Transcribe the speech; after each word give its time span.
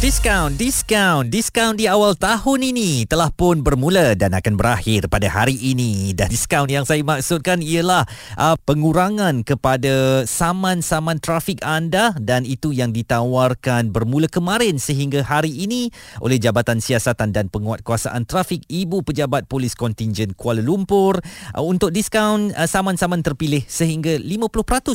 Diskaun, 0.00 0.56
diskaun, 0.56 1.28
diskaun 1.28 1.76
di 1.76 1.84
awal 1.84 2.16
tahun 2.16 2.72
ini 2.72 3.04
telah 3.04 3.28
pun 3.28 3.60
bermula 3.60 4.16
dan 4.16 4.32
akan 4.32 4.56
berakhir 4.56 5.12
pada 5.12 5.28
hari 5.28 5.60
ini. 5.60 6.16
Dan 6.16 6.32
diskaun 6.32 6.72
yang 6.72 6.88
saya 6.88 7.04
maksudkan 7.04 7.60
ialah 7.60 8.08
uh, 8.40 8.56
pengurangan 8.64 9.44
kepada 9.44 10.24
saman-saman 10.24 11.20
trafik 11.20 11.60
anda 11.60 12.16
dan 12.16 12.48
itu 12.48 12.72
yang 12.72 12.96
ditawarkan 12.96 13.92
bermula 13.92 14.24
kemarin 14.32 14.80
sehingga 14.80 15.20
hari 15.20 15.52
ini 15.52 15.92
oleh 16.24 16.40
Jabatan 16.40 16.80
Siasatan 16.80 17.36
dan 17.36 17.52
Penguatkuasaan 17.52 18.24
Trafik 18.24 18.64
Ibu 18.72 19.04
Pejabat 19.04 19.52
Polis 19.52 19.76
Kontingen 19.76 20.32
Kuala 20.32 20.64
Lumpur 20.64 21.20
uh, 21.52 21.60
untuk 21.60 21.92
diskaun 21.92 22.56
uh, 22.56 22.64
saman-saman 22.64 23.20
terpilih 23.20 23.68
sehingga 23.68 24.16
50% 24.16 24.48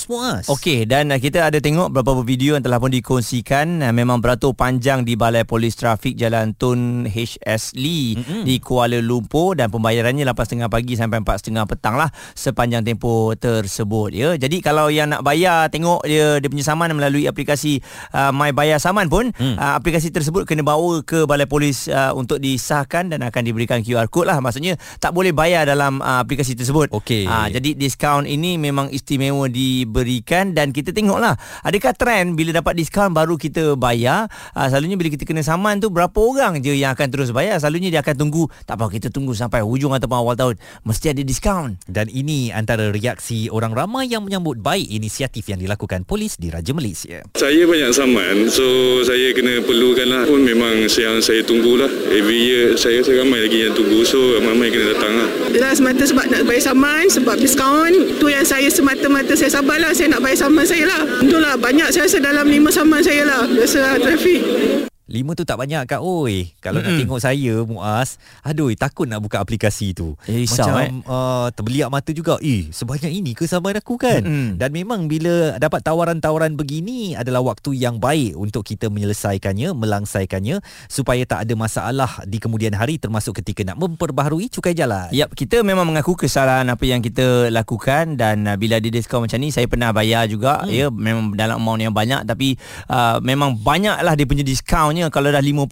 muas. 0.09 0.49
Okey 0.49 0.89
dan 0.89 1.13
uh, 1.13 1.21
kita 1.21 1.45
ada 1.45 1.61
tengok 1.61 1.93
beberapa 1.93 2.25
video 2.25 2.57
yang 2.57 2.65
telah 2.65 2.81
pun 2.81 2.89
dikongsikan 2.89 3.85
uh, 3.85 3.93
memang 3.93 4.17
beratur 4.17 4.57
panjang 4.57 4.94
sedang 4.95 5.11
di 5.11 5.19
Balai 5.19 5.43
Polis 5.43 5.75
Trafik 5.75 6.15
Jalan 6.15 6.55
Tun 6.55 7.03
HS 7.03 7.75
Lee 7.75 8.15
mm-hmm. 8.15 8.47
di 8.47 8.63
Kuala 8.63 9.03
Lumpur 9.03 9.59
dan 9.59 9.67
pembayarannya 9.67 10.23
8.30 10.23 10.71
pagi 10.71 10.95
sampai 10.95 11.19
4.30 11.19 11.67
petang 11.67 11.99
lah 11.99 12.07
sepanjang 12.31 12.87
tempoh 12.87 13.35
tersebut 13.35 14.15
ya. 14.15 14.39
Jadi 14.39 14.63
kalau 14.63 14.87
yang 14.87 15.11
nak 15.11 15.19
bayar 15.27 15.67
tengok 15.67 15.99
dia 16.07 16.39
dia 16.39 16.47
punya 16.47 16.63
saman 16.63 16.95
melalui 16.95 17.27
aplikasi 17.27 17.83
uh, 18.15 18.31
My 18.31 18.55
Bayar 18.55 18.79
Saman 18.79 19.11
pun 19.11 19.35
mm. 19.35 19.59
uh, 19.59 19.75
aplikasi 19.75 20.15
tersebut 20.15 20.47
kena 20.47 20.63
bawa 20.63 21.03
ke 21.03 21.27
Balai 21.27 21.43
Polis 21.43 21.91
uh, 21.91 22.15
untuk 22.15 22.39
disahkan 22.39 23.11
dan 23.11 23.19
akan 23.19 23.41
diberikan 23.43 23.83
QR 23.83 24.07
code 24.07 24.31
lah. 24.31 24.39
Maksudnya 24.39 24.79
tak 25.03 25.11
boleh 25.11 25.35
bayar 25.35 25.67
dalam 25.67 25.99
uh, 25.99 26.23
aplikasi 26.23 26.55
tersebut. 26.55 26.87
Okay. 27.03 27.27
Uh, 27.27 27.51
jadi 27.51 27.75
diskaun 27.75 28.23
ini 28.23 28.55
memang 28.55 28.87
istimewa 28.95 29.51
diberikan 29.51 30.55
dan 30.55 30.71
kita 30.71 30.95
tengoklah 30.95 31.35
adakah 31.67 31.91
trend 31.91 32.39
bila 32.39 32.55
dapat 32.55 32.79
diskaun 32.79 33.11
baru 33.11 33.35
kita 33.35 33.75
bayar 33.75 34.31
uh, 34.55 34.71
selalu 34.71 34.84
selalunya 34.85 35.01
bila 35.01 35.09
kita 35.17 35.25
kena 35.25 35.41
saman 35.41 35.81
tu 35.81 35.89
berapa 35.89 36.13
orang 36.13 36.61
je 36.61 36.77
yang 36.77 36.93
akan 36.93 37.09
terus 37.09 37.33
bayar? 37.33 37.57
Selalunya 37.57 37.89
dia 37.89 38.05
akan 38.05 38.21
tunggu 38.21 38.45
tak 38.69 38.77
apa 38.77 38.85
kita 38.93 39.09
tunggu 39.09 39.33
sampai 39.33 39.65
hujung 39.65 39.97
ataupun 39.97 40.13
awal 40.21 40.37
tahun. 40.37 40.61
Mesti 40.85 41.09
ada 41.09 41.25
diskaun. 41.25 41.81
Dan 41.89 42.05
ini 42.13 42.53
antara 42.53 42.93
reaksi 42.93 43.49
orang 43.49 43.73
ramai 43.73 44.05
yang 44.05 44.21
menyambut 44.21 44.61
baik 44.61 44.85
inisiatif 44.85 45.49
yang 45.49 45.57
dilakukan 45.57 46.05
polis 46.05 46.37
di 46.37 46.53
Raja 46.53 46.69
Malaysia. 46.77 47.25
Saya 47.33 47.65
banyak 47.65 47.97
saman 47.97 48.45
so 48.53 49.01
saya 49.01 49.33
kena 49.33 49.65
perlukan 49.65 50.05
lah. 50.05 50.23
Pun 50.29 50.45
memang 50.45 50.85
yang 50.85 51.17
saya 51.17 51.41
tunggulah 51.41 51.89
every 52.13 52.45
year 52.45 52.77
saya 52.77 53.01
rasa 53.01 53.17
ramai 53.17 53.41
lagi 53.41 53.65
yang 53.65 53.73
tunggu 53.73 54.05
so 54.05 54.37
ramai 54.37 54.69
kena 54.69 54.93
datang 54.93 55.17
lah. 55.17 55.29
Yelah 55.49 55.73
semata 55.73 56.05
sebab 56.05 56.29
nak 56.29 56.45
bayar 56.45 56.61
saman 56.61 57.09
sebab 57.09 57.41
diskaun. 57.41 58.21
Tu 58.21 58.29
yang 58.29 58.45
saya 58.45 58.69
semata-mata 58.69 59.33
saya 59.33 59.49
sabarlah 59.49 59.97
saya 59.97 60.13
nak 60.13 60.21
bayar 60.21 60.45
saman 60.45 60.61
saya 60.61 60.85
lah. 60.85 61.01
Itulah 61.25 61.57
banyak 61.57 61.89
saya 61.89 62.05
rasa 62.05 62.21
dalam 62.21 62.45
lima 62.45 62.69
saman 62.69 63.01
saya 63.01 63.25
lah. 63.25 63.49
Biasa 63.49 63.77
lah 63.81 63.95
trafik 63.97 64.74
Lima 65.05 65.37
tu 65.37 65.45
tak 65.45 65.61
banyak 65.61 65.85
kak 65.85 66.01
oi. 66.01 66.49
Kalau 66.57 66.81
mm-hmm. 66.81 66.97
nak 66.97 67.01
tengok 67.05 67.21
saya 67.21 67.55
Muaz, 67.61 68.17
aduh 68.41 68.73
takut 68.73 69.05
nak 69.05 69.21
buka 69.21 69.37
aplikasi 69.37 69.93
tu. 69.93 70.17
Eh, 70.25 70.49
Macam 70.49 70.81
eh. 70.81 70.89
uh, 71.05 71.47
terbeliak 71.53 71.93
mata 71.93 72.09
juga. 72.09 72.41
Eh 72.41 72.73
sebanyak 72.73 73.13
ini 73.13 73.37
ke 73.37 73.45
sama 73.45 73.69
aku 73.77 74.01
kan? 74.01 74.25
Mm-hmm. 74.25 74.49
Dan 74.57 74.69
memang 74.73 75.05
bila 75.05 75.61
dapat 75.61 75.85
tawaran-tawaran 75.85 76.57
begini 76.57 77.13
adalah 77.13 77.45
waktu 77.45 77.77
yang 77.77 78.01
baik 78.01 78.33
untuk 78.33 78.65
kita 78.65 78.89
menyelesaikannya, 78.89 79.77
melangsaikannya 79.77 80.65
supaya 80.89 81.21
tak 81.29 81.45
ada 81.45 81.53
masalah 81.53 82.25
di 82.25 82.41
kemudian 82.41 82.73
hari 82.73 82.97
termasuk 82.97 83.45
ketika 83.45 83.61
nak 83.61 83.77
memperbaharui 83.77 84.49
cukai 84.49 84.73
jalan. 84.73 85.13
Yap, 85.13 85.37
kita 85.37 85.61
memang 85.61 85.85
mengaku 85.85 86.17
kesalahan 86.17 86.65
apa 86.65 86.81
yang 86.81 87.05
kita 87.05 87.53
lakukan 87.53 88.17
dan 88.17 88.49
uh, 88.49 88.57
bila 88.57 88.81
di 88.81 88.89
diskaun 88.89 89.29
macam 89.29 89.37
ni 89.37 89.53
saya 89.53 89.69
pernah 89.69 89.93
bayar 89.93 90.25
juga 90.25 90.65
mm. 90.65 90.71
ya 90.73 90.87
memang 90.89 91.37
dalam 91.37 91.61
amount 91.61 91.81
yang 91.85 91.93
banyak 91.93 92.25
tapi 92.25 92.57
uh, 92.89 93.21
memang 93.21 93.53
banyaklah 93.61 94.17
dia 94.17 94.25
punya 94.25 94.41
diskaun 94.41 94.94
contohnya 94.95 95.11
kalau 95.11 95.27
dah 95.27 95.43
50%. 95.43 95.67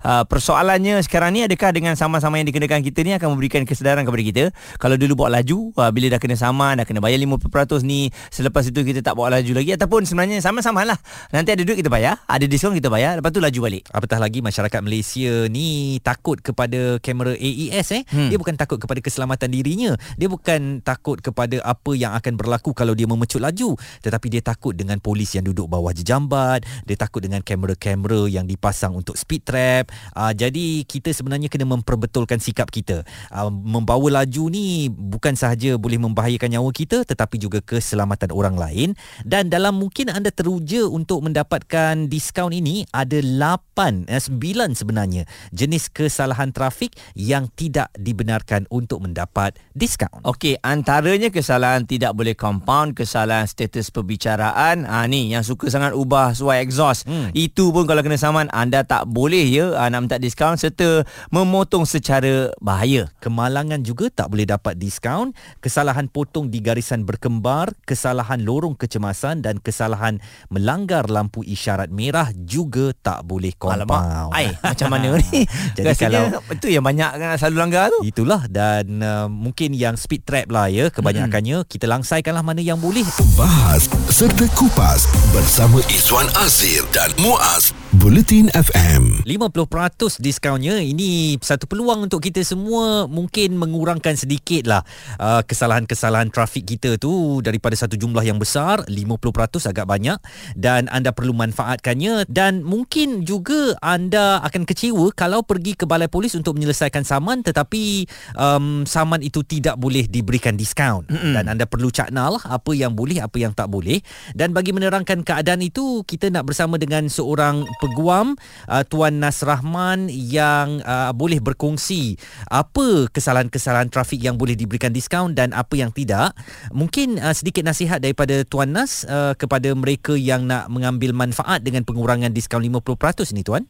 Uh, 0.00 0.24
persoalannya 0.24 1.04
sekarang 1.04 1.36
ni 1.36 1.44
adakah 1.44 1.68
dengan 1.76 1.92
sama-sama 2.00 2.40
yang 2.40 2.48
dikenakan 2.48 2.80
kita 2.80 3.04
ni 3.04 3.12
akan 3.12 3.36
memberikan 3.36 3.68
kesedaran 3.68 4.08
kepada 4.08 4.22
kita. 4.24 4.44
Kalau 4.80 4.96
dulu 4.96 5.24
buat 5.24 5.30
laju, 5.30 5.76
uh, 5.76 5.90
bila 5.92 6.16
dah 6.16 6.20
kena 6.22 6.40
sama, 6.40 6.72
dah 6.72 6.88
kena 6.88 7.04
bayar 7.04 7.20
50% 7.20 7.84
ni, 7.84 8.08
selepas 8.32 8.64
itu 8.64 8.80
kita 8.80 9.04
tak 9.04 9.20
buat 9.20 9.28
laju 9.28 9.52
lagi 9.60 9.76
ataupun 9.76 10.08
sebenarnya 10.08 10.40
sama-sama 10.40 10.88
lah. 10.88 10.96
Nanti 11.28 11.52
ada 11.52 11.60
duit 11.60 11.76
kita 11.76 11.92
bayar, 11.92 12.24
ada 12.24 12.44
diskaun 12.48 12.72
kita 12.72 12.88
bayar, 12.88 13.20
lepas 13.20 13.30
tu 13.34 13.44
laju 13.44 13.58
balik. 13.68 13.84
Apatah 13.92 14.16
lagi 14.16 14.40
masyarakat 14.40 14.80
Malaysia 14.80 15.44
ni 15.52 16.00
takut 16.00 16.40
kepada 16.40 16.96
kamera 17.04 17.36
AES 17.36 17.88
eh. 17.92 18.02
Hmm. 18.08 18.32
Dia 18.32 18.38
bukan 18.40 18.56
takut 18.56 18.80
kepada 18.80 19.04
keselamatan 19.04 19.52
dirinya. 19.52 19.92
Dia 20.16 20.32
bukan 20.32 20.80
takut 20.80 21.20
kepada 21.20 21.60
apa 21.60 21.92
yang 21.92 22.16
akan 22.16 22.40
berlaku 22.40 22.72
kalau 22.72 22.96
dia 22.96 23.04
memecut 23.04 23.44
laju. 23.44 23.76
Tetapi 24.00 24.26
dia 24.32 24.40
takut 24.40 24.72
dengan 24.72 24.96
polis 25.02 25.36
yang 25.36 25.44
duduk 25.44 25.68
bawah 25.68 25.92
jejambat. 25.92 26.64
Dia 26.88 26.96
takut 26.96 27.20
dengan 27.20 27.42
kamera-kamera 27.42 28.21
yang 28.28 28.46
dipasang 28.46 28.94
untuk 28.94 29.14
speed 29.14 29.42
trap. 29.46 29.90
Uh, 30.12 30.34
jadi 30.34 30.82
kita 30.86 31.14
sebenarnya 31.14 31.46
kena 31.46 31.66
memperbetulkan 31.66 32.42
sikap 32.42 32.68
kita. 32.68 33.06
Uh, 33.30 33.48
membawa 33.50 34.22
laju 34.22 34.50
ni 34.50 34.90
bukan 34.90 35.38
sahaja 35.38 35.78
boleh 35.78 35.98
membahayakan 36.02 36.58
nyawa 36.58 36.70
kita 36.74 37.06
tetapi 37.06 37.38
juga 37.38 37.58
keselamatan 37.62 38.34
orang 38.34 38.58
lain 38.58 38.88
dan 39.22 39.48
dalam 39.48 39.78
mungkin 39.78 40.10
anda 40.10 40.28
teruja 40.34 40.84
untuk 40.88 41.24
mendapatkan 41.24 42.10
diskaun 42.10 42.52
ini 42.52 42.84
ada 42.90 43.22
8 43.22 44.10
eh, 44.10 44.20
9 44.20 44.78
sebenarnya 44.78 45.24
jenis 45.54 45.88
kesalahan 45.88 46.50
trafik 46.50 46.94
yang 47.14 47.48
tidak 47.54 47.92
dibenarkan 47.96 48.66
untuk 48.68 49.04
mendapat 49.04 49.56
diskaun. 49.72 50.22
Okey, 50.26 50.58
antaranya 50.60 51.28
kesalahan 51.32 51.84
tidak 51.88 52.12
boleh 52.16 52.36
compound, 52.36 52.94
kesalahan 52.96 53.48
status 53.48 53.92
perbicaraan. 53.92 54.84
Ah 54.86 55.06
ni 55.06 55.32
yang 55.32 55.44
suka 55.44 55.68
sangat 55.68 55.92
ubah 55.96 56.32
suai 56.36 56.64
exhaust. 56.64 57.04
Hmm. 57.08 57.30
Itu 57.32 57.70
pun 57.70 57.84
kalau 57.84 58.00
kena 58.04 58.11
saman 58.16 58.48
anda 58.52 58.82
tak 58.82 59.08
boleh 59.10 59.44
ya 59.48 59.74
uh, 59.74 59.88
nak 59.88 60.08
minta 60.08 60.18
diskaun 60.18 60.56
serta 60.56 61.04
memotong 61.30 61.84
secara 61.84 62.50
bahaya. 62.58 63.10
Kemalangan 63.22 63.82
juga 63.84 64.08
tak 64.10 64.32
boleh 64.32 64.48
dapat 64.48 64.78
diskaun, 64.78 65.36
kesalahan 65.62 66.08
potong 66.08 66.48
di 66.48 66.58
garisan 66.64 67.04
berkembar, 67.04 67.72
kesalahan 67.84 68.42
lorong 68.42 68.74
kecemasan 68.74 69.44
dan 69.44 69.58
kesalahan 69.58 70.18
melanggar 70.48 71.06
lampu 71.08 71.42
isyarat 71.42 71.92
merah 71.92 72.30
juga 72.34 72.94
tak 72.96 73.26
boleh 73.26 73.52
compound. 73.56 74.32
Ai, 74.32 74.54
macam 74.64 74.88
mana 74.92 75.18
ni? 75.18 75.44
Jadi 75.76 75.86
Rasanya 75.86 76.06
kalau 76.08 76.24
itu 76.54 76.66
yang 76.70 76.84
banyak 76.84 77.10
kan 77.18 77.36
selalu 77.38 77.56
langgar 77.58 77.84
tu. 77.92 78.00
Itulah 78.06 78.46
dan 78.48 79.02
uh, 79.02 79.26
mungkin 79.28 79.74
yang 79.76 79.94
speed 79.98 80.24
trap 80.24 80.48
lah 80.50 80.66
ya 80.70 80.88
kebanyakannya 80.88 81.64
hmm. 81.64 81.68
kita 81.68 81.86
langsaikanlah 81.90 82.44
mana 82.44 82.62
yang 82.64 82.78
boleh. 82.78 83.04
Bahas 83.34 83.90
serta 84.08 84.46
kupas 84.54 85.08
bersama 85.34 85.82
Izwan 85.90 86.28
Azir 86.38 86.84
dan 86.94 87.10
Muaz 87.18 87.74
Bulletin 88.02 88.50
FM 88.50 89.22
50% 89.22 90.18
diskaunnya. 90.18 90.82
Ini 90.82 91.38
satu 91.38 91.70
peluang 91.70 92.10
untuk 92.10 92.18
kita 92.18 92.42
semua 92.42 93.06
Mungkin 93.06 93.54
mengurangkan 93.54 94.18
sedikit 94.18 94.66
lah 94.66 94.82
uh, 95.22 95.46
Kesalahan-kesalahan 95.46 96.26
trafik 96.34 96.66
kita 96.66 96.98
tu 96.98 97.38
Daripada 97.46 97.78
satu 97.78 97.94
jumlah 97.94 98.26
yang 98.26 98.42
besar 98.42 98.82
50% 98.90 99.70
agak 99.70 99.86
banyak 99.86 100.18
Dan 100.58 100.90
anda 100.90 101.14
perlu 101.14 101.30
manfaatkannya. 101.30 102.26
Dan 102.26 102.66
mungkin 102.66 103.22
juga 103.22 103.78
anda 103.78 104.42
akan 104.42 104.66
kecewa 104.66 105.14
Kalau 105.14 105.46
pergi 105.46 105.78
ke 105.78 105.86
balai 105.86 106.10
polis 106.10 106.34
untuk 106.34 106.58
menyelesaikan 106.58 107.06
saman 107.06 107.46
Tetapi 107.46 108.10
um, 108.34 108.82
saman 108.82 109.22
itu 109.22 109.46
tidak 109.46 109.78
boleh 109.78 110.10
diberikan 110.10 110.58
diskaun. 110.58 111.06
Mm-hmm. 111.06 111.32
Dan 111.38 111.44
anda 111.54 111.70
perlu 111.70 111.94
cakna 111.94 112.34
lah 112.34 112.42
Apa 112.50 112.74
yang 112.74 112.98
boleh, 112.98 113.22
apa 113.22 113.38
yang 113.38 113.54
tak 113.54 113.70
boleh. 113.70 114.02
Dan 114.34 114.50
bagi 114.50 114.74
menerangkan 114.74 115.22
keadaan 115.22 115.62
itu 115.62 116.02
Kita 116.02 116.34
nak 116.34 116.50
bersama 116.50 116.82
dengan 116.82 117.06
seorang 117.06 117.62
peguam 117.92 118.40
uh, 118.72 118.80
Tuan 118.88 119.20
Nas 119.20 119.44
Rahman 119.44 120.08
yang 120.08 120.80
uh, 120.80 121.12
boleh 121.12 121.44
berkongsi 121.44 122.16
apa 122.48 123.12
kesalahan-kesalahan 123.12 123.92
trafik 123.92 124.24
yang 124.24 124.40
boleh 124.40 124.56
diberikan 124.56 124.88
diskaun 124.96 125.36
dan 125.36 125.52
apa 125.52 125.76
yang 125.76 125.92
tidak. 125.92 126.32
Mungkin 126.72 127.20
uh, 127.20 127.36
sedikit 127.36 127.68
nasihat 127.68 128.00
daripada 128.00 128.48
Tuan 128.48 128.72
Nas 128.72 129.04
uh, 129.04 129.36
kepada 129.36 129.68
mereka 129.76 130.16
yang 130.16 130.48
nak 130.48 130.72
mengambil 130.72 131.12
manfaat 131.12 131.60
dengan 131.60 131.84
pengurangan 131.84 132.32
diskaun 132.32 132.64
50% 132.64 133.36
ini 133.36 133.44
Tuan. 133.44 133.68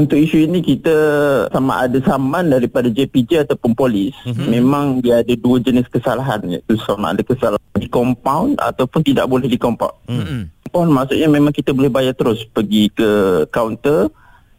Untuk 0.00 0.16
isu 0.16 0.48
ini 0.48 0.64
kita 0.64 0.96
sama 1.52 1.84
ada 1.84 2.00
saman 2.00 2.48
daripada 2.48 2.88
JPJ 2.88 3.44
ataupun 3.44 3.76
polis. 3.76 4.16
Mm-hmm. 4.24 4.48
Memang 4.48 4.84
dia 5.04 5.20
ada 5.20 5.34
dua 5.36 5.60
jenis 5.60 5.84
kesalahan 5.92 6.40
iaitu 6.48 6.80
sama 6.80 7.12
ada 7.12 7.20
kesalahan 7.20 7.76
di 7.76 7.84
compound 7.92 8.56
ataupun 8.56 9.04
tidak 9.04 9.28
boleh 9.28 9.44
di 9.44 9.60
compound. 9.60 9.92
Mm-hmm 10.08 10.60
pun 10.70 10.86
maksudnya 10.94 11.26
memang 11.26 11.50
kita 11.50 11.74
boleh 11.74 11.90
bayar 11.90 12.14
terus 12.14 12.46
pergi 12.46 12.88
ke 12.94 13.42
kaunter 13.50 14.06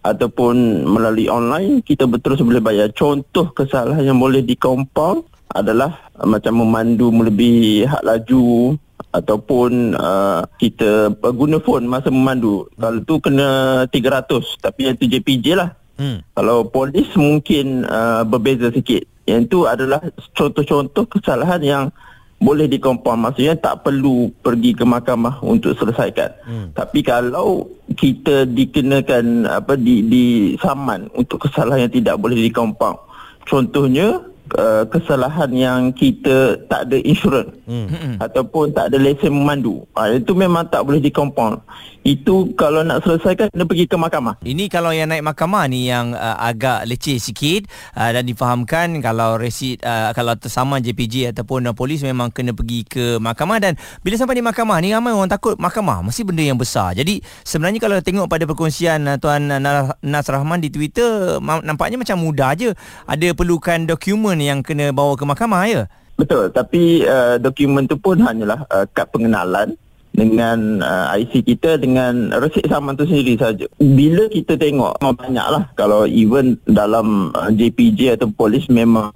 ataupun 0.03 0.85
melalui 0.85 1.31
online 1.31 1.79
kita 1.81 2.03
terus 2.19 2.43
boleh 2.43 2.59
bayar 2.59 2.91
contoh 2.91 3.49
kesalahan 3.55 4.03
yang 4.03 4.19
boleh 4.19 4.43
di 4.43 4.59
compound 4.59 5.23
adalah 5.51 6.11
uh, 6.19 6.27
macam 6.27 6.63
memandu 6.63 7.11
melebihi 7.11 7.87
had 7.87 8.03
laju 8.03 8.75
ataupun 9.09 9.97
uh, 9.97 10.45
kita 10.61 11.17
guna 11.33 11.57
phone 11.57 11.89
masa 11.89 12.13
memandu 12.13 12.69
kalau 12.77 13.01
tu 13.01 13.17
kena 13.17 13.83
300 13.89 14.61
tapi 14.61 14.85
yang 14.85 14.95
tu 14.95 15.09
JPJ 15.09 15.47
lah 15.57 15.81
Hmm. 16.01 16.17
Kalau 16.33 16.65
polis 16.65 17.05
mungkin 17.13 17.85
uh, 17.85 18.25
berbeza 18.25 18.73
sikit. 18.73 19.05
Yang 19.29 19.53
itu 19.53 19.59
adalah 19.69 20.01
contoh-contoh 20.33 21.05
kesalahan 21.05 21.61
yang 21.61 21.83
boleh 22.41 22.65
dikompon 22.65 23.21
maksudnya 23.21 23.53
tak 23.53 23.85
perlu 23.85 24.33
pergi 24.41 24.73
ke 24.73 24.81
mahkamah 24.81 25.45
untuk 25.45 25.77
selesaikan. 25.77 26.33
Hmm. 26.41 26.67
Tapi 26.73 27.05
kalau 27.05 27.69
kita 27.93 28.49
dikenakan 28.49 29.45
apa 29.45 29.77
di 29.77 30.01
di 30.01 30.25
saman 30.57 31.05
untuk 31.13 31.45
kesalahan 31.45 31.85
yang 31.85 31.93
tidak 31.93 32.17
boleh 32.17 32.41
dikompon. 32.41 32.97
Contohnya 33.45 34.25
uh, 34.57 34.83
kesalahan 34.89 35.51
yang 35.53 35.79
kita 35.95 36.59
tak 36.67 36.89
ada 36.89 36.97
insurans 37.03 37.51
hmm. 37.67 38.19
ataupun 38.19 38.75
tak 38.75 38.91
ada 38.91 38.97
lesen 38.99 39.31
memandu. 39.31 39.83
Uh, 39.95 40.17
itu 40.17 40.33
memang 40.35 40.67
tak 40.67 40.83
boleh 40.83 40.99
dikompon. 40.99 41.59
Itu 42.01 42.57
kalau 42.57 42.81
nak 42.81 43.05
selesaikan 43.05 43.53
kena 43.53 43.65
pergi 43.69 43.85
ke 43.85 43.93
mahkamah. 43.93 44.41
Ini 44.41 44.73
kalau 44.73 44.89
yang 44.89 45.13
naik 45.13 45.21
mahkamah 45.21 45.69
ni 45.69 45.85
yang 45.85 46.17
uh, 46.17 46.33
agak 46.41 46.89
leceh 46.89 47.21
sikit 47.21 47.69
uh, 47.93 48.09
dan 48.09 48.25
difahamkan 48.25 48.97
kalau 49.05 49.37
resit 49.37 49.77
uh, 49.85 50.09
kalau 50.17 50.33
tersaman 50.33 50.81
JPJ 50.81 51.29
ataupun 51.29 51.69
uh, 51.69 51.77
polis 51.77 52.01
memang 52.01 52.33
kena 52.33 52.57
pergi 52.57 52.89
ke 52.89 53.05
mahkamah 53.21 53.61
dan 53.61 53.73
bila 54.01 54.17
sampai 54.17 54.41
di 54.41 54.43
mahkamah 54.43 54.81
ni 54.81 54.97
ramai 54.97 55.13
orang 55.13 55.29
takut 55.29 55.53
mahkamah 55.61 56.01
mesti 56.01 56.25
benda 56.25 56.41
yang 56.41 56.57
besar. 56.57 56.97
Jadi 56.97 57.21
sebenarnya 57.45 57.77
kalau 57.77 58.01
tengok 58.01 58.25
pada 58.25 58.49
perkongsian 58.49 59.05
uh, 59.05 59.21
tuan 59.21 59.53
uh, 59.53 59.93
Nas 60.01 60.25
Rahman 60.25 60.57
di 60.57 60.73
Twitter 60.73 61.37
nampaknya 61.37 62.01
macam 62.01 62.17
mudah 62.17 62.57
aje. 62.57 62.73
Ada 63.05 63.37
perlukan 63.37 63.85
dokumen 63.85 64.41
yang 64.41 64.65
kena 64.65 64.89
bawa 64.89 65.13
ke 65.13 65.21
mahkamah 65.21 65.69
ya. 65.69 65.85
Betul, 66.17 66.49
tapi 66.49 67.05
uh, 67.05 67.37
dokumen 67.37 67.85
tu 67.85 67.97
pun 67.97 68.17
hanyalah 68.17 68.65
uh, 68.73 68.89
kad 68.89 69.09
pengenalan 69.13 69.77
dengan 70.11 70.83
uh, 70.83 71.15
IC 71.15 71.47
kita 71.47 71.79
dengan 71.79 72.35
resit 72.37 72.67
saman 72.67 72.99
tu 72.99 73.07
sendiri 73.07 73.39
saja. 73.39 73.65
Bila 73.79 74.27
kita 74.27 74.59
tengok 74.59 74.99
memang 74.99 75.17
banyaklah 75.17 75.63
kalau 75.79 76.03
even 76.03 76.59
dalam 76.67 77.31
uh, 77.31 77.49
JPJ 77.49 78.19
atau 78.19 78.27
polis 78.35 78.67
memang 78.67 79.11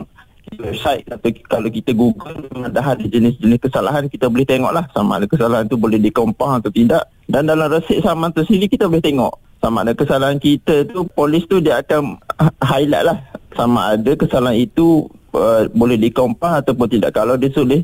website 0.55 1.03
atau 1.09 1.29
kalau 1.49 1.67
kita 1.67 1.91
google 1.91 2.37
dah 2.71 2.85
ada 2.85 3.03
jenis-jenis 3.03 3.59
kesalahan 3.59 4.07
kita 4.07 4.29
boleh 4.29 4.47
tengoklah 4.47 4.85
sama 4.93 5.19
ada 5.19 5.25
kesalahan 5.27 5.65
tu 5.67 5.75
boleh 5.75 5.99
dikompang 5.99 6.61
atau 6.61 6.71
tidak 6.71 7.09
dan 7.27 7.49
dalam 7.49 7.67
resit 7.67 7.99
saman 8.05 8.31
tu 8.31 8.45
sendiri 8.45 8.69
kita 8.69 8.85
boleh 8.87 9.03
tengok 9.03 9.33
sama 9.59 9.81
ada 9.83 9.97
kesalahan 9.97 10.37
kita 10.37 10.85
tu 10.87 11.09
polis 11.11 11.43
tu 11.49 11.59
dia 11.59 11.81
akan 11.81 12.21
highlight 12.61 13.05
lah 13.09 13.17
sama 13.57 13.97
ada 13.97 14.11
kesalahan 14.13 14.61
itu 14.61 15.09
uh, 15.33 15.65
boleh 15.73 15.97
dikompang 15.97 16.61
ataupun 16.61 16.87
tidak 16.87 17.17
kalau 17.17 17.35
dia 17.35 17.49
tulis 17.49 17.83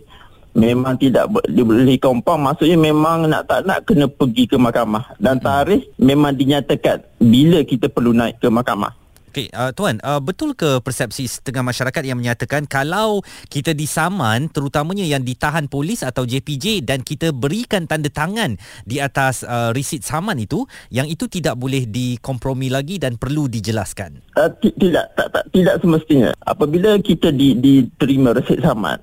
memang 0.52 1.00
tidak 1.00 1.32
boleh 1.32 1.98
kompang 2.00 2.44
maksudnya 2.44 2.76
memang 2.76 3.28
nak 3.28 3.48
tak 3.48 3.64
nak 3.64 3.84
kena 3.88 4.08
pergi 4.12 4.48
ke 4.48 4.56
mahkamah 4.60 5.16
dan 5.18 5.40
hmm. 5.40 5.44
tarikh 5.44 5.84
memang 5.96 6.36
dinyatakan 6.36 7.04
bila 7.20 7.64
kita 7.64 7.88
perlu 7.88 8.12
naik 8.12 8.40
ke 8.40 8.48
mahkamah 8.52 9.02
Okey, 9.32 9.48
uh, 9.56 9.72
tuan, 9.72 9.96
uh, 10.04 10.20
betul 10.20 10.52
ke 10.52 10.84
persepsi 10.84 11.24
setengah 11.24 11.64
masyarakat 11.64 12.04
yang 12.04 12.20
menyatakan 12.20 12.68
kalau 12.68 13.24
kita 13.48 13.72
disaman, 13.72 14.52
terutamanya 14.52 15.08
yang 15.08 15.24
ditahan 15.24 15.72
polis 15.72 16.04
atau 16.04 16.28
JPJ 16.28 16.84
dan 16.84 17.00
kita 17.00 17.32
berikan 17.32 17.88
tanda 17.88 18.12
tangan 18.12 18.60
di 18.84 19.00
atas 19.00 19.48
uh, 19.48 19.72
resit 19.72 20.04
saman 20.04 20.36
itu, 20.36 20.68
yang 20.92 21.08
itu 21.08 21.32
tidak 21.32 21.56
boleh 21.56 21.88
dikompromi 21.88 22.68
lagi 22.68 23.00
dan 23.00 23.16
perlu 23.16 23.48
dijelaskan? 23.48 24.20
Uh, 24.36 24.52
tidak, 24.60 25.16
tak, 25.16 25.32
tak, 25.32 25.48
tidak 25.56 25.80
semestinya. 25.80 26.36
Apabila 26.44 27.00
kita 27.00 27.32
di, 27.32 27.56
diterima 27.56 28.36
resit 28.36 28.60
saman, 28.60 29.00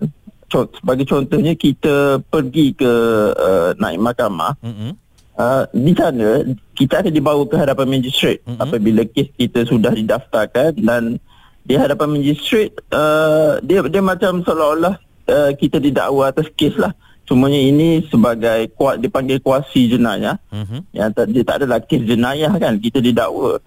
sebagai 0.49 1.05
contohnya 1.05 1.53
kita 1.53 2.25
pergi 2.25 2.73
ke 2.73 2.93
uh, 3.37 3.71
naik 3.77 4.01
mahkamah 4.01 4.57
mm-hmm. 4.65 4.91
uh, 5.37 5.65
di 5.77 5.93
sana 5.93 6.29
kita 6.73 7.05
akan 7.05 7.13
dibawa 7.13 7.45
ke 7.45 7.57
hadapan 7.61 7.87
magistrate 8.01 8.41
mm-hmm. 8.49 8.65
apabila 8.65 9.03
kes 9.05 9.29
kita 9.37 9.69
sudah 9.69 9.93
didaftarkan 9.93 10.73
dan 10.81 11.21
di 11.69 11.77
hadapan 11.77 12.17
magistrate 12.17 12.73
uh, 12.97 13.61
dia 13.61 13.85
dia 13.85 14.01
macam 14.01 14.41
seolah-olah 14.41 14.97
uh, 15.29 15.51
kita 15.53 15.77
didakwa 15.77 16.33
atas 16.33 16.49
kes 16.57 16.81
lah 16.81 16.97
semuanya 17.29 17.61
ini 17.61 18.09
sebagai 18.09 18.73
kuat 18.73 19.05
dipanggil 19.05 19.37
kuasi 19.45 19.93
jenayah 19.93 20.41
mm-hmm. 20.49 20.81
yang 20.97 21.13
tak, 21.13 21.29
dia 21.29 21.45
tak 21.45 21.57
adalah 21.61 21.79
kes 21.85 22.03
jenayah 22.09 22.53
kan 22.57 22.81
kita 22.81 23.05
didakwa 23.05 23.61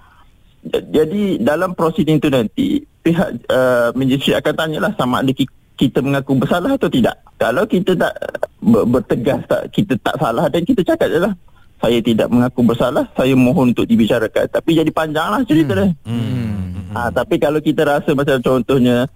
jadi 0.65 1.41
dalam 1.41 1.73
prosiding 1.73 2.21
itu 2.21 2.29
nanti 2.29 2.67
pihak 3.01 3.49
uh, 3.49 3.89
magistrate 3.97 4.37
akan 4.37 4.53
tanyalah 4.53 4.93
sama 4.93 5.25
ada 5.25 5.33
kita 5.81 5.97
mengaku 6.05 6.37
bersalah 6.37 6.77
atau 6.77 6.85
tidak. 6.85 7.17
Kalau 7.41 7.65
kita 7.65 7.97
tak 7.97 8.13
ber- 8.61 8.85
bertegas 8.85 9.41
tak 9.49 9.73
kita 9.73 9.97
tak 10.05 10.13
salah 10.21 10.45
dan 10.45 10.61
kita 10.61 10.85
cakap 10.85 11.09
je 11.09 11.17
lah. 11.17 11.33
Saya 11.81 11.97
tidak 11.97 12.29
mengaku 12.29 12.61
bersalah, 12.61 13.09
saya 13.17 13.33
mohon 13.33 13.73
untuk 13.73 13.89
dibicarakan. 13.89 14.45
Tapi 14.53 14.77
jadi 14.77 14.91
panjanglah 14.93 15.41
cerita 15.49 15.73
dia. 15.73 15.89
Hmm. 16.05 16.13
Hmm. 16.13 16.93
Ha, 16.93 17.09
tapi 17.09 17.41
kalau 17.41 17.57
kita 17.57 17.81
rasa 17.81 18.13
macam 18.13 18.37
contohnya 18.37 19.09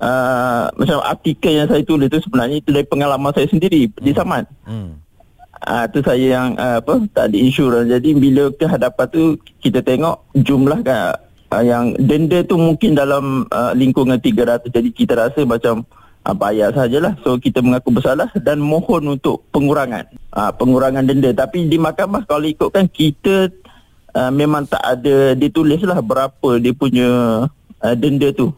uh, 0.00 0.72
macam 0.72 1.04
artikel 1.04 1.52
yang 1.60 1.68
saya 1.68 1.84
tulis 1.84 2.08
tu 2.08 2.24
sebenarnya 2.24 2.64
itu 2.64 2.72
dari 2.72 2.88
pengalaman 2.88 3.36
saya 3.36 3.44
sendiri 3.52 3.92
hmm. 3.92 4.00
di 4.00 4.12
Saman. 4.16 4.48
Hmm. 4.64 4.96
Ah 5.60 5.84
uh, 5.84 5.84
tu 5.92 6.00
saya 6.00 6.24
yang 6.40 6.48
uh, 6.56 6.80
apa 6.80 7.04
tak 7.12 7.28
ada 7.28 7.36
insurans. 7.36 7.92
Jadi 7.92 8.16
bila 8.16 8.48
ke 8.48 8.64
hadapan 8.64 9.06
tu 9.12 9.36
kita 9.60 9.84
tengok 9.84 10.24
jumlah 10.32 10.80
kan 10.80 11.20
uh, 11.52 11.62
yang 11.62 11.92
denda 12.00 12.40
tu 12.48 12.56
mungkin 12.56 12.96
dalam 12.96 13.44
uh, 13.52 13.72
lingkungan 13.76 14.18
300 14.18 14.72
jadi 14.72 14.88
kita 14.90 15.12
rasa 15.14 15.44
macam 15.44 15.84
uh, 16.26 16.34
bayar 16.34 16.74
sajalah. 16.74 17.14
So 17.22 17.38
kita 17.38 17.62
mengaku 17.62 17.94
bersalah 17.94 18.28
dan 18.42 18.58
mohon 18.58 19.14
untuk 19.14 19.46
pengurangan. 19.54 20.10
Uh, 20.34 20.50
pengurangan 20.50 21.06
denda. 21.06 21.30
Tapi 21.30 21.70
di 21.70 21.78
mahkamah 21.78 22.26
kalau 22.26 22.50
ikutkan 22.50 22.90
kita 22.90 23.54
uh, 24.18 24.34
memang 24.34 24.66
tak 24.66 24.82
ada 24.82 25.38
ditulislah 25.38 26.02
berapa 26.02 26.58
dia 26.58 26.74
punya 26.74 27.08
uh, 27.80 27.94
denda 27.94 28.34
tu. 28.34 28.50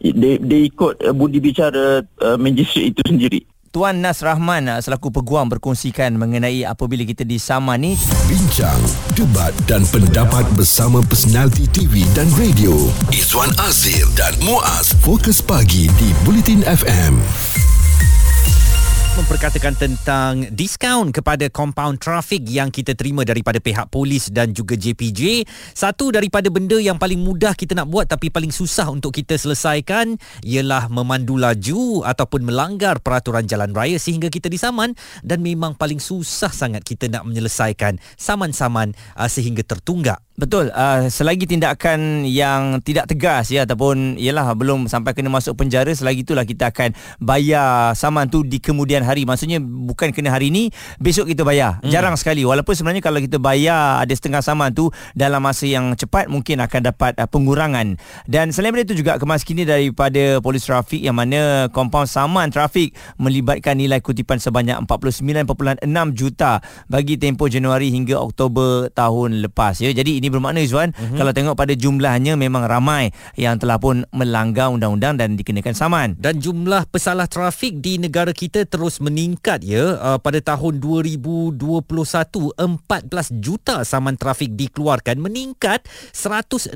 Dia, 0.00 0.40
dia 0.40 0.60
ikut 0.64 1.02
uh, 1.02 1.12
budi 1.12 1.42
bicara 1.42 2.00
uh, 2.22 2.38
magistrate 2.38 2.94
itu 2.94 3.02
sendiri 3.04 3.49
Tuan 3.70 4.02
Nas 4.02 4.18
Rahman 4.18 4.66
uh, 4.66 4.82
selaku 4.82 5.14
peguam 5.14 5.46
berkongsikan 5.46 6.18
mengenai 6.18 6.66
apabila 6.66 7.06
kita 7.06 7.22
disaman 7.22 7.78
ni. 7.78 7.94
Bincang, 8.26 8.82
debat 9.14 9.54
dan 9.70 9.86
pendapat 9.94 10.42
bersama 10.58 10.98
personaliti 11.06 11.70
TV 11.70 12.02
dan 12.10 12.26
radio. 12.34 12.74
Izwan 13.14 13.54
Azir 13.62 14.10
dan 14.18 14.34
Muaz. 14.42 14.90
Fokus 15.06 15.38
Pagi 15.38 15.86
di 16.02 16.10
Bulletin 16.26 16.66
FM 16.66 17.22
memperkatakan 19.18 19.74
tentang 19.74 20.46
diskaun 20.54 21.10
kepada 21.10 21.50
compound 21.50 21.98
traffic 21.98 22.46
yang 22.46 22.70
kita 22.70 22.94
terima 22.94 23.26
daripada 23.26 23.58
pihak 23.58 23.90
polis 23.90 24.30
dan 24.30 24.54
juga 24.54 24.78
JPJ. 24.78 25.42
Satu 25.74 26.14
daripada 26.14 26.46
benda 26.52 26.78
yang 26.78 26.94
paling 26.94 27.18
mudah 27.18 27.56
kita 27.58 27.74
nak 27.74 27.90
buat 27.90 28.06
tapi 28.06 28.30
paling 28.30 28.54
susah 28.54 28.86
untuk 28.86 29.10
kita 29.10 29.34
selesaikan 29.34 30.14
ialah 30.46 30.86
memandu 30.86 31.34
laju 31.34 32.06
ataupun 32.06 32.46
melanggar 32.46 33.02
peraturan 33.02 33.48
jalan 33.50 33.74
raya 33.74 33.98
sehingga 33.98 34.30
kita 34.30 34.46
disaman 34.46 34.94
dan 35.26 35.42
memang 35.42 35.74
paling 35.74 35.98
susah 35.98 36.52
sangat 36.52 36.86
kita 36.86 37.10
nak 37.10 37.26
menyelesaikan 37.26 37.98
saman-saman 38.14 38.94
uh, 39.18 39.26
sehingga 39.26 39.66
tertunggak. 39.66 40.22
Betul. 40.40 40.72
Uh, 40.72 41.04
selagi 41.12 41.44
tindakan 41.44 42.24
yang 42.24 42.80
tidak 42.80 43.12
tegas 43.12 43.52
ya 43.52 43.68
ataupun 43.68 44.16
ialah 44.16 44.56
belum 44.56 44.88
sampai 44.88 45.12
kena 45.12 45.28
masuk 45.28 45.52
penjara 45.52 45.92
selagi 45.92 46.24
itulah 46.24 46.48
kita 46.48 46.72
akan 46.72 46.96
bayar 47.20 47.92
saman 47.92 48.32
tu 48.32 48.40
di 48.40 48.56
kemudian 48.56 48.99
hari. 49.04 49.28
Maksudnya 49.28 49.60
bukan 49.60 50.10
kena 50.10 50.34
hari 50.34 50.50
ini, 50.52 50.68
besok 50.98 51.30
kita 51.30 51.44
bayar. 51.46 51.78
Hmm. 51.80 51.90
Jarang 51.92 52.16
sekali. 52.16 52.42
Walaupun 52.42 52.74
sebenarnya 52.74 53.02
kalau 53.04 53.18
kita 53.20 53.38
bayar 53.38 54.02
ada 54.02 54.12
setengah 54.12 54.42
saman 54.42 54.72
tu 54.72 54.88
dalam 55.12 55.40
masa 55.42 55.66
yang 55.68 55.92
cepat 55.94 56.26
mungkin 56.26 56.62
akan 56.64 56.80
dapat 56.90 57.12
uh, 57.20 57.28
pengurangan. 57.28 58.00
Dan 58.26 58.50
selain 58.50 58.72
itu 58.80 58.96
juga 58.96 59.20
kemas 59.20 59.44
kini 59.44 59.68
daripada 59.68 60.40
polis 60.40 60.64
trafik 60.64 61.02
yang 61.02 61.18
mana 61.18 61.68
kompaun 61.68 62.08
saman 62.08 62.48
trafik 62.48 62.96
melibatkan 63.20 63.76
nilai 63.76 64.00
kutipan 64.00 64.40
sebanyak 64.40 64.80
49.6 64.88 65.84
juta 66.16 66.64
bagi 66.88 67.20
tempoh 67.20 67.46
Januari 67.46 67.92
hingga 67.92 68.16
Oktober 68.18 68.88
tahun 68.90 69.44
lepas 69.44 69.78
ya. 69.84 69.92
Jadi 69.92 70.18
ini 70.18 70.32
bermakna 70.32 70.64
Izwan 70.64 70.90
mm-hmm. 70.90 71.18
kalau 71.20 71.32
tengok 71.36 71.54
pada 71.54 71.76
jumlahnya 71.76 72.34
memang 72.40 72.64
ramai 72.64 73.12
yang 73.36 73.60
telah 73.60 73.76
pun 73.76 74.02
melanggar 74.16 74.72
undang-undang 74.72 75.20
dan 75.20 75.36
dikenakan 75.36 75.76
saman. 75.76 76.08
Dan 76.16 76.40
jumlah 76.40 76.88
pesalah 76.88 77.30
trafik 77.30 77.78
di 77.78 78.00
negara 78.00 78.34
kita 78.34 78.66
terus 78.66 78.89
meningkat 78.98 79.62
ya. 79.62 79.94
Uh, 80.00 80.18
pada 80.18 80.42
tahun 80.42 80.82
2021 80.82 81.54
14 82.58 83.44
juta 83.44 83.86
saman 83.86 84.18
trafik 84.18 84.58
dikeluarkan 84.58 85.22
meningkat 85.22 85.86
166.2%. 86.10 86.74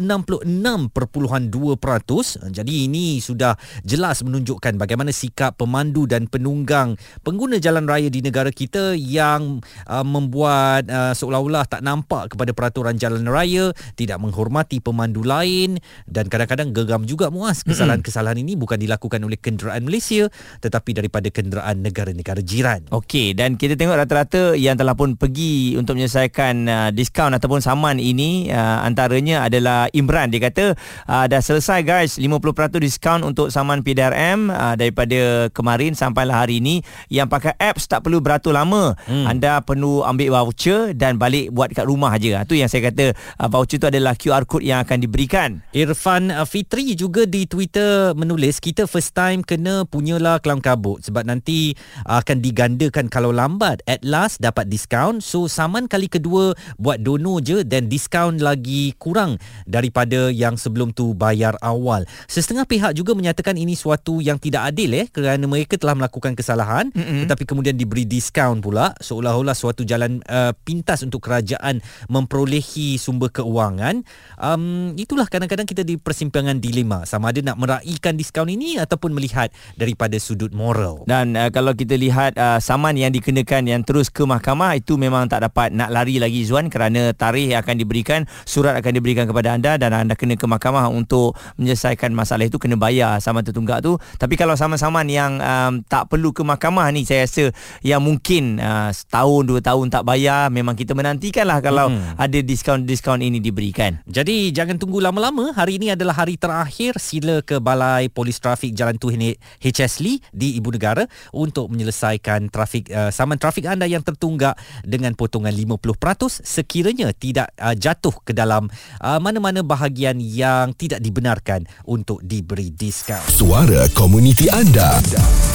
Jadi 2.54 2.72
ini 2.86 3.18
sudah 3.18 3.58
jelas 3.82 4.22
menunjukkan 4.22 4.78
bagaimana 4.78 5.10
sikap 5.10 5.56
pemandu 5.56 6.04
dan 6.04 6.28
penunggang 6.28 7.00
pengguna 7.24 7.56
jalan 7.56 7.88
raya 7.88 8.12
di 8.12 8.20
negara 8.20 8.52
kita 8.52 8.92
yang 8.92 9.64
uh, 9.88 10.04
membuat 10.04 10.84
uh, 10.92 11.16
seolah-olah 11.16 11.64
tak 11.64 11.80
nampak 11.80 12.36
kepada 12.36 12.52
peraturan 12.52 13.00
jalan 13.00 13.24
raya 13.24 13.72
tidak 13.96 14.20
menghormati 14.20 14.82
pemandu 14.84 15.24
lain 15.24 15.80
dan 16.04 16.28
kadang-kadang 16.28 16.76
geram 16.76 17.08
juga 17.08 17.32
muas 17.32 17.62
kesalahan-kesalahan 17.64 18.36
ini 18.42 18.58
bukan 18.58 18.76
dilakukan 18.76 19.22
oleh 19.22 19.38
kenderaan 19.40 19.86
Malaysia 19.86 20.28
tetapi 20.60 20.92
daripada 20.92 21.30
kenderaan 21.30 21.80
negara 21.80 22.03
negara-negara 22.04 22.40
jiran. 22.44 22.80
Okey 22.92 23.32
dan 23.32 23.56
kita 23.56 23.80
tengok 23.80 23.96
rata-rata 23.96 24.52
yang 24.52 24.76
telah 24.76 24.92
pun 24.92 25.16
pergi 25.16 25.80
untuk 25.80 25.96
menyelesaikan 25.96 26.54
uh, 26.68 26.90
diskaun 26.92 27.32
ataupun 27.32 27.64
saman 27.64 27.96
ini 27.96 28.52
uh, 28.52 28.84
antaranya 28.84 29.48
adalah 29.48 29.88
Imran. 29.96 30.28
Dia 30.28 30.44
kata 30.44 30.76
uh, 31.08 31.24
dah 31.24 31.40
selesai 31.40 31.80
guys 31.80 32.20
50% 32.20 32.76
diskaun 32.76 33.24
untuk 33.24 33.48
saman 33.48 33.80
PDRM 33.80 34.52
uh, 34.52 34.74
daripada 34.76 35.48
kemarin 35.56 35.96
sampailah 35.96 36.44
hari 36.44 36.60
ini. 36.60 36.84
Yang 37.08 37.28
pakai 37.32 37.54
apps 37.56 37.88
tak 37.88 38.04
perlu 38.04 38.20
beratur 38.20 38.52
lama. 38.52 38.92
Hmm. 39.08 39.24
anda 39.24 39.62
perlu 39.64 40.04
ambil 40.04 40.34
voucher 40.34 40.92
dan 40.92 41.16
balik 41.16 41.48
buat 41.54 41.72
kat 41.72 41.88
rumah 41.88 42.12
aja. 42.12 42.44
Itu 42.44 42.58
yang 42.58 42.68
saya 42.68 42.92
kata 42.92 43.16
uh, 43.40 43.48
voucher 43.48 43.80
tu 43.80 43.88
adalah 43.88 44.12
QR 44.18 44.44
code 44.44 44.66
yang 44.66 44.84
akan 44.84 45.00
diberikan. 45.00 45.64
Irfan 45.72 46.28
uh, 46.28 46.44
Fitri 46.44 46.92
juga 46.98 47.24
di 47.24 47.48
Twitter 47.48 48.12
menulis 48.12 48.58
kita 48.58 48.84
first 48.90 49.14
time 49.14 49.40
kena 49.46 49.86
punyalah 49.86 50.42
kelam 50.42 50.58
kabut 50.58 51.06
sebab 51.06 51.22
nanti 51.22 51.78
akan 52.02 52.42
digandakan 52.42 53.06
kalau 53.06 53.30
lambat 53.30 53.78
at 53.86 54.02
last 54.02 54.42
dapat 54.42 54.66
diskaun. 54.66 55.22
So 55.22 55.46
saman 55.46 55.86
kali 55.86 56.10
kedua 56.10 56.56
buat 56.80 57.02
dono 57.02 57.38
je 57.38 57.62
dan 57.62 57.86
diskaun 57.86 58.42
lagi 58.42 58.96
kurang 58.98 59.36
daripada 59.68 60.32
yang 60.32 60.58
sebelum 60.58 60.90
tu 60.90 61.12
bayar 61.14 61.54
awal. 61.60 62.02
Setengah 62.26 62.64
pihak 62.66 62.96
juga 62.96 63.12
menyatakan 63.14 63.54
ini 63.54 63.76
suatu 63.76 64.24
yang 64.24 64.40
tidak 64.40 64.72
adil 64.72 64.90
eh 64.96 65.06
kerana 65.12 65.44
mereka 65.44 65.76
telah 65.76 65.92
melakukan 65.92 66.32
kesalahan 66.32 66.88
mm-hmm. 66.88 67.28
tetapi 67.28 67.44
kemudian 67.44 67.76
diberi 67.76 68.08
diskaun 68.08 68.64
pula. 68.64 68.96
Seolah-olah 68.98 69.52
suatu 69.52 69.84
jalan 69.84 70.24
uh, 70.26 70.56
pintas 70.64 71.04
untuk 71.04 71.20
kerajaan 71.28 71.84
memperolehi 72.08 72.96
sumber 72.96 73.28
keuangan 73.28 74.00
um, 74.40 74.96
itulah 74.96 75.28
kadang-kadang 75.28 75.68
kita 75.68 75.84
di 75.84 76.00
persimpangan 76.00 76.56
dilema. 76.56 77.04
Sama 77.04 77.28
ada 77.34 77.44
nak 77.44 77.60
meraihkan 77.60 78.16
diskaun 78.16 78.48
ini 78.48 78.80
ataupun 78.80 79.12
melihat 79.12 79.52
daripada 79.76 80.16
sudut 80.16 80.56
moral. 80.56 81.04
Dan 81.04 81.36
uh, 81.36 81.52
kalau 81.52 81.76
kita 81.76 81.83
lihat 81.92 82.40
uh, 82.40 82.56
saman 82.56 82.96
yang 82.96 83.12
dikenakan 83.12 83.68
yang 83.68 83.84
terus 83.84 84.08
ke 84.08 84.24
mahkamah 84.24 84.80
itu 84.80 84.96
memang 84.96 85.28
tak 85.28 85.44
dapat 85.44 85.76
nak 85.76 85.92
lari 85.92 86.16
lagi 86.16 86.40
Zuan 86.48 86.72
kerana 86.72 87.12
tarikh 87.12 87.52
yang 87.52 87.60
akan 87.60 87.76
diberikan 87.76 88.24
surat 88.48 88.72
akan 88.80 88.96
diberikan 88.96 89.28
kepada 89.28 89.52
anda 89.52 89.76
dan 89.76 89.92
anda 89.92 90.16
kena 90.16 90.40
ke 90.40 90.48
mahkamah 90.48 90.88
untuk 90.88 91.36
menyelesaikan 91.60 92.16
masalah 92.16 92.48
itu 92.48 92.56
kena 92.56 92.80
bayar 92.80 93.20
saman 93.20 93.44
tertunggak 93.44 93.84
tu. 93.84 94.00
Tapi 94.16 94.40
kalau 94.40 94.56
saman-saman 94.56 95.04
yang 95.10 95.36
um, 95.42 95.84
tak 95.84 96.08
perlu 96.08 96.32
ke 96.32 96.40
mahkamah 96.40 96.88
ni 96.94 97.04
saya 97.04 97.28
rasa 97.28 97.52
yang 97.84 98.00
mungkin 98.00 98.62
uh, 98.62 98.88
setahun 98.88 99.42
dua 99.44 99.60
tahun 99.60 99.92
tak 99.92 100.06
bayar 100.08 100.48
memang 100.48 100.78
kita 100.78 100.96
menantikanlah 100.96 101.60
kalau 101.60 101.92
hmm. 101.92 102.16
ada 102.16 102.38
diskaun-diskaun 102.40 103.20
ini 103.20 103.42
diberikan. 103.42 104.00
Jadi 104.08 104.54
jangan 104.54 104.80
tunggu 104.80 105.02
lama-lama. 105.02 105.50
Hari 105.52 105.82
ini 105.82 105.92
adalah 105.92 106.14
hari 106.14 106.38
terakhir 106.38 106.96
sila 107.02 107.42
ke 107.42 107.58
Balai 107.58 108.06
Polis 108.08 108.38
Trafik 108.38 108.72
Jalan 108.72 108.96
Tuhin 108.96 109.34
HS 109.58 110.00
Lee 110.00 110.22
di 110.30 110.54
Ibu 110.56 110.78
Negara 110.78 111.04
untuk 111.34 111.73
menyelesaikan 111.74 112.48
trafik 112.48 112.88
uh, 112.94 113.10
saman 113.10 113.36
trafik 113.36 113.66
anda 113.66 113.84
yang 113.84 114.06
tertunggak 114.06 114.54
dengan 114.86 115.12
potongan 115.18 115.52
50% 115.52 116.40
sekiranya 116.40 117.10
tidak 117.12 117.50
uh, 117.58 117.74
jatuh 117.74 118.14
ke 118.22 118.32
dalam 118.32 118.70
uh, 119.02 119.18
mana-mana 119.18 119.66
bahagian 119.66 120.22
yang 120.22 120.72
tidak 120.78 121.02
dibenarkan 121.02 121.66
untuk 121.84 122.22
diberi 122.22 122.70
diskaun. 122.70 123.26
Suara 123.26 123.90
komuniti 123.92 124.46
anda. 124.48 125.02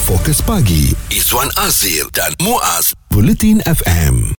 Fokus 0.05 0.43
pagi 0.43 0.91
Izwan 1.13 1.49
Azir 1.61 2.09
dan 2.11 2.35
Muaz 2.41 2.91
Bulletin 3.13 3.61
FM. 3.65 4.35